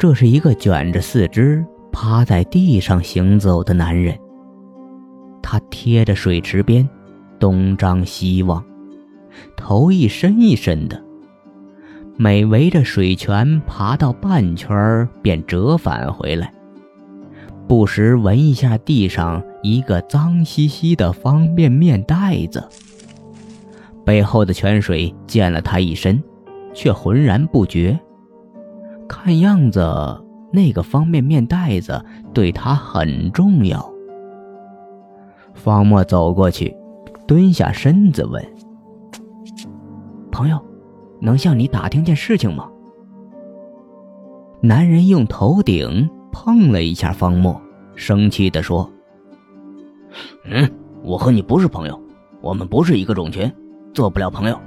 [0.00, 4.18] 这是一个卷着四肢趴在地上行走的男人。
[5.42, 6.88] 他贴着水池边，
[7.38, 8.64] 东张西望，
[9.58, 10.98] 头一伸一伸的。
[12.16, 16.50] 每围着水泉爬到半圈便折返回来，
[17.68, 22.66] 不时闻一下地上一个脏兮兮的方便面袋子。
[24.02, 26.22] 背后的泉水溅了他一身，
[26.72, 28.00] 却浑然不觉。
[29.10, 29.84] 看样子，
[30.52, 32.00] 那个方便面袋子
[32.32, 33.84] 对他很重要。
[35.52, 36.76] 方墨走过去，
[37.26, 38.40] 蹲下身子问
[40.30, 40.58] ：“朋友。”
[41.22, 42.70] 能向你打听件事情吗？
[44.62, 47.60] 男人用头顶碰了一下方墨，
[47.94, 48.90] 生气地说
[50.48, 50.70] ：“嗯，
[51.02, 52.00] 我和你不是朋友，
[52.40, 53.52] 我们不是一个种群，
[53.92, 54.58] 做不了朋友。”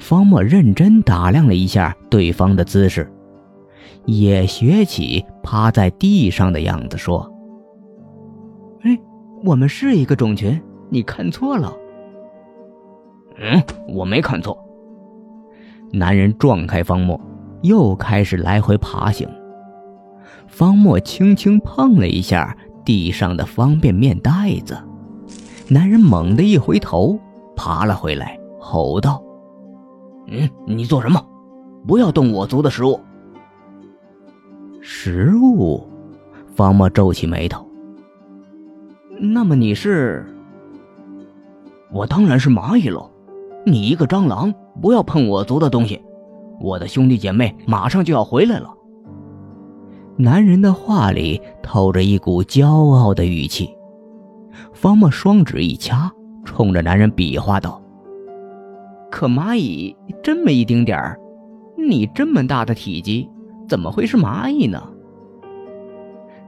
[0.00, 3.08] 方墨认真打量了一下对方的姿势，
[4.06, 7.30] 也学起趴在地上的样子说
[8.82, 8.98] ：“哎，
[9.44, 11.72] 我们是一个种群，你看错了。
[13.38, 14.58] ”“嗯，我没看错。”
[15.92, 17.20] 男人撞开方墨，
[17.62, 19.28] 又开始来回爬行。
[20.46, 24.30] 方墨轻轻碰了一下地上的方便面袋
[24.64, 24.76] 子，
[25.68, 27.18] 男人猛地一回头，
[27.54, 29.22] 爬了回来，吼道
[30.28, 31.24] ：“嗯，你做什么？
[31.86, 32.98] 不要动我族的食物！”
[34.90, 35.86] 食物？
[36.56, 37.62] 方墨皱起眉头。
[39.20, 40.24] 那么你是？
[41.92, 43.10] 我当然是蚂蚁喽。
[43.66, 46.00] 你一个蟑螂，不要碰我族的东西！
[46.58, 48.74] 我的兄弟姐妹马上就要回来了。
[50.16, 53.68] 男人的话里透着一股骄傲的语气。
[54.72, 56.10] 方墨双指一掐，
[56.46, 57.82] 冲着男人比划道
[59.12, 61.20] ：“可蚂蚁真没一丁点儿，
[61.76, 63.28] 你这么大的体积，
[63.68, 64.82] 怎么会是蚂蚁呢？”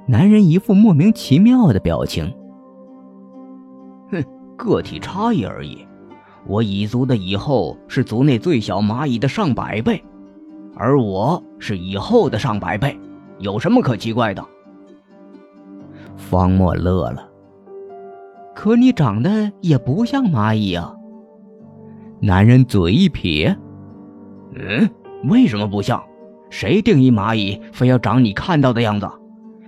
[0.09, 2.35] 男人一副莫名其妙的表情。
[4.11, 4.25] 哼，
[4.57, 5.87] 个体差异而已。
[6.47, 10.03] 我蚁族的蚁后是族内最小蚂蚁的上百倍，
[10.75, 12.99] 而我是蚁后的上百倍，
[13.39, 14.43] 有什么可奇怪的？
[16.17, 17.29] 方墨乐了。
[18.55, 20.93] 可你长得也不像蚂蚁啊！
[22.21, 23.57] 男人嘴一撇
[24.57, 24.91] ：“嗯，
[25.29, 26.03] 为什么不像？
[26.51, 29.09] 谁定义蚂蚁非要长你看到的样子？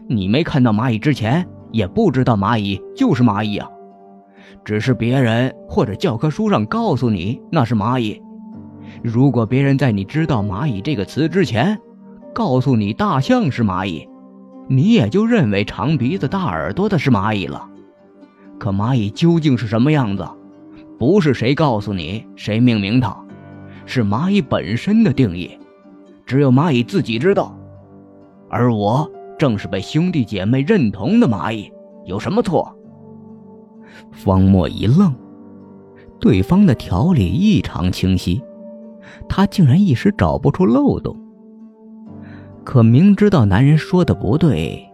[0.08, 3.68] 你没看到蚂蚁之前，也不知道蚂蚁就是蚂蚁啊！”
[4.64, 8.20] 只是别人或者教科书上告诉你那是蚂蚁。
[9.02, 11.78] 如果别人在你知道“蚂蚁”这个词之前，
[12.34, 14.06] 告诉你大象是蚂蚁，
[14.68, 17.68] 你也就认为长鼻子大耳朵的是蚂蚁了。
[18.58, 20.28] 可蚂蚁究竟是什么样子，
[20.98, 23.16] 不是谁告诉你谁命名它，
[23.86, 25.58] 是蚂蚁本身的定义，
[26.24, 27.56] 只有蚂蚁自己知道。
[28.50, 31.72] 而我正是被兄弟姐妹认同的蚂蚁，
[32.04, 32.76] 有什么错？
[34.10, 35.14] 方墨一愣，
[36.20, 38.42] 对方的条理异常清晰，
[39.28, 41.16] 他竟然一时找不出漏洞。
[42.64, 44.86] 可明知道男人说的不对，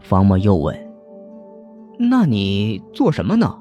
[0.00, 0.76] 方墨又问
[1.98, 3.56] ：“那你做什么呢？”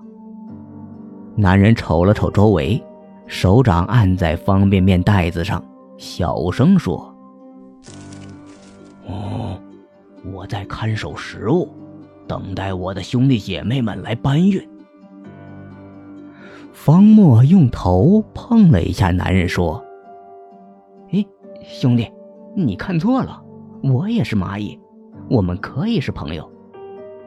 [1.37, 2.81] 男人瞅了瞅周围，
[3.25, 5.63] 手掌按在方便面袋子上，
[5.97, 7.14] 小声说
[9.07, 9.59] ：“哦，
[10.33, 11.69] 我在看守食物，
[12.27, 14.67] 等待我的兄弟姐妹们来搬运。”
[16.73, 19.83] 方墨用头碰了一下男人，说
[21.13, 21.25] ：“哎，
[21.63, 22.11] 兄弟，
[22.55, 23.41] 你看错了，
[23.81, 24.77] 我也是蚂蚁，
[25.29, 26.49] 我们可以是朋友。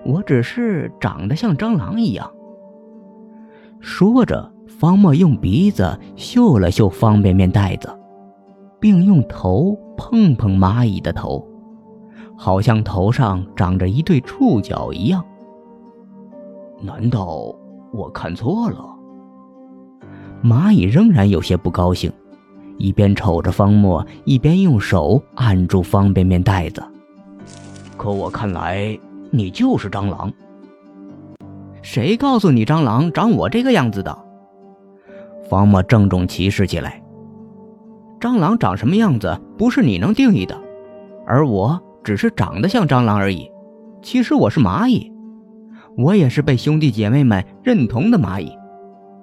[0.04, 2.30] 我只是长得像蟑螂一样。”
[3.80, 7.88] 说着，方墨用鼻子嗅了嗅方便面袋子，
[8.78, 11.47] 并用头碰碰蚂蚁的头，
[12.40, 15.22] 好像头上长着一对触角一样。
[16.80, 17.52] 难道
[17.92, 18.78] 我看错了？
[20.42, 22.12] 蚂蚁仍然有些不高兴，
[22.76, 26.80] 一边瞅着方墨，一边用手按住方便面袋子。
[27.96, 28.96] 可我看来，
[29.32, 30.32] 你就是蟑螂。
[31.82, 34.16] 谁告诉你蟑螂长我这个样子的？
[35.50, 37.02] 方墨郑重其事起来。
[38.20, 40.56] 蟑螂长什么样子，不是你能定义的，
[41.26, 43.50] 而我只是长得像蟑螂而已。
[44.00, 45.12] 其实我是蚂蚁，
[45.94, 48.50] 我也是被兄弟姐妹们认同的蚂蚁。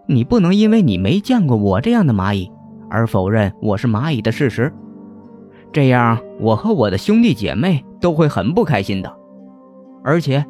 [0.08, 2.52] 你不能因为你没见过我这样的蚂蚁，
[2.88, 4.72] 而否认我是蚂蚁的事实。
[5.74, 9.12] 这样，我和我的兄弟姐妹都会很不开心的。
[10.04, 10.46] 而且，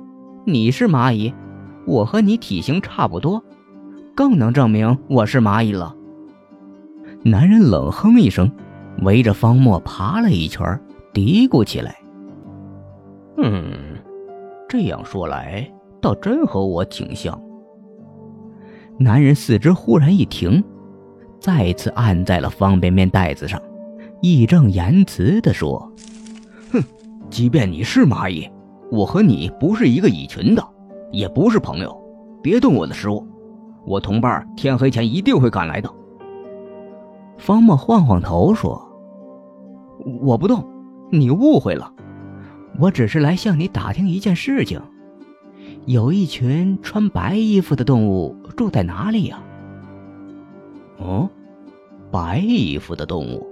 [0.46, 1.34] 你是蚂蚁，
[1.88, 3.42] 我和你体型差不多，
[4.14, 5.96] 更能证明我是蚂蚁了。
[7.24, 8.52] 男人冷哼一声，
[9.04, 10.78] 围着方墨爬了一圈，
[11.14, 11.96] 嘀咕起来
[13.38, 13.98] ：“嗯，
[14.68, 15.70] 这样说来，
[16.02, 17.40] 倒真和我挺像。”
[18.98, 20.64] 男人四肢忽然一停，
[21.40, 23.62] 再次按在了方便面袋子上，
[24.22, 25.92] 义正言辞地说
[26.72, 26.82] ：“哼，
[27.30, 28.50] 即便你是蚂蚁，
[28.90, 30.64] 我和你不是一个蚁群的，
[31.12, 31.94] 也不是朋友，
[32.42, 33.28] 别动我的食物。
[33.86, 35.90] 我同伴天黑前一定会赶来的。”
[37.38, 38.82] 方墨晃晃头说
[40.24, 40.64] ：“我不动，
[41.12, 41.92] 你误会了，
[42.80, 44.82] 我只是来向你打听一件事情。”
[45.86, 49.40] 有一群穿白衣服的动物住在哪里呀？
[50.98, 51.30] 哦，
[52.12, 53.46] 白衣服的动物。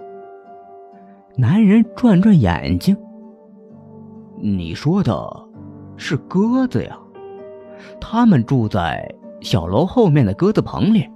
[1.36, 2.98] 男人转转眼睛。
[4.42, 5.48] 你说的，
[5.96, 6.98] 是鸽子呀？
[8.02, 9.08] 他们住在
[9.42, 11.08] 小楼后面的鸽子棚里。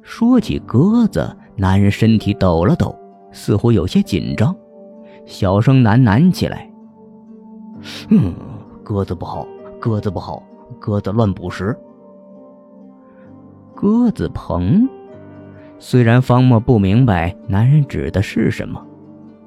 [0.00, 2.96] 说起鸽子，男人身体抖了抖，
[3.30, 4.56] 似乎有些紧张，
[5.26, 6.70] 小声喃喃起来
[8.08, 8.32] ：“嗯，
[8.82, 9.46] 鸽子不好。”
[9.78, 10.42] 鸽子不好，
[10.80, 11.76] 鸽子乱捕食。
[13.74, 14.88] 鸽子棚，
[15.78, 18.84] 虽然方墨不明白男人指的是什么，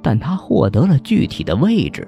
[0.03, 2.07] 但他获得了具体的位置。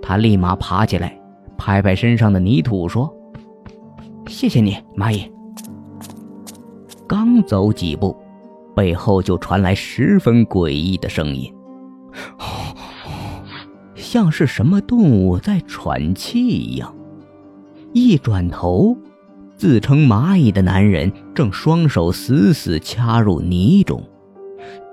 [0.00, 1.20] 他立马爬起来，
[1.58, 3.12] 拍拍身上的泥土，说
[4.28, 5.30] ：“谢谢你，蚂蚁。”
[7.06, 8.16] 刚走几步，
[8.74, 11.52] 背后就传来十分诡异的声音，
[14.12, 16.94] 像是什么动物在喘气一样。
[17.94, 18.94] 一转头，
[19.56, 24.02] 自称蚂蚁的男人正双手死死掐入泥中，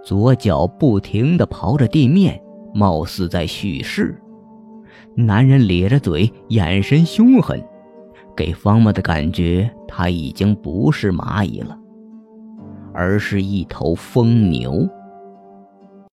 [0.06, 2.42] 左脚不停地刨着地面，
[2.74, 4.18] 貌似在蓄势。
[5.16, 7.62] 男人咧着嘴，眼神凶狠，
[8.38, 11.78] 给方木的感觉他已经不是蚂蚁了，
[12.94, 14.88] 而是一头疯牛。